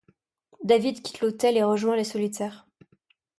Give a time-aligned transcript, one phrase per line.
[0.63, 2.65] David quitte l'hôtel et rejoint les Solitaires.